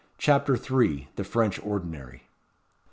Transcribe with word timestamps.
CHAPTER 0.17 0.55
III. 0.57 1.09
The 1.15 1.23
French 1.23 1.59
ordinary. 1.63 2.23